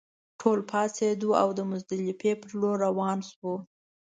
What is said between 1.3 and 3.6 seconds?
او مزدلفې پر لور روان شوو.